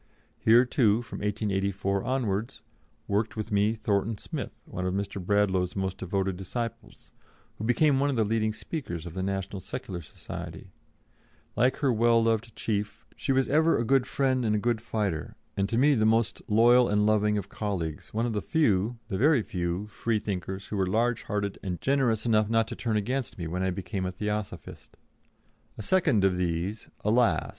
Here, 0.39 0.65
too, 0.65 1.03
from 1.03 1.19
1884 1.19 2.03
onwards, 2.03 2.63
worked 3.07 3.35
with 3.35 3.51
me 3.51 3.75
Thornton 3.75 4.17
Smith, 4.17 4.63
one 4.65 4.83
of 4.87 4.95
Mr. 4.95 5.23
Bradlaugh's 5.23 5.75
most 5.75 5.99
devoted 5.99 6.37
disciples, 6.37 7.11
who 7.59 7.65
became 7.65 7.99
one 7.99 8.09
of 8.09 8.15
the 8.15 8.23
leading 8.23 8.51
speakers 8.51 9.05
of 9.05 9.13
the 9.13 9.21
National 9.21 9.59
Secular 9.59 10.01
Society; 10.01 10.71
like 11.55 11.75
her 11.77 11.93
well 11.93 12.23
loved 12.23 12.55
chief, 12.55 13.05
she 13.15 13.31
was 13.31 13.47
ever 13.47 13.77
a 13.77 13.85
good 13.85 14.07
friend 14.07 14.43
and 14.43 14.55
a 14.55 14.57
good 14.57 14.81
fighter, 14.81 15.35
and 15.55 15.69
to 15.69 15.77
me 15.77 15.93
the 15.93 16.03
most 16.03 16.41
loyal 16.47 16.89
and 16.89 17.05
loving 17.05 17.37
of 17.37 17.47
colleagues, 17.49 18.11
one 18.11 18.25
of 18.25 18.33
the 18.33 18.41
few 18.41 18.97
the 19.07 19.19
very 19.19 19.43
few 19.43 19.85
Freethinkers 19.85 20.69
who 20.69 20.77
were 20.77 20.87
large 20.87 21.21
hearted 21.21 21.59
and 21.61 21.79
generous 21.79 22.25
enough 22.25 22.49
not 22.49 22.67
to 22.67 22.75
turn 22.75 22.97
against 22.97 23.37
me 23.37 23.45
when 23.45 23.61
I 23.61 23.69
became 23.69 24.07
a 24.07 24.11
Theosophist. 24.11 24.97
A 25.77 25.83
second 25.83 26.23
of 26.23 26.37
these 26.39 26.89
alas! 27.01 27.49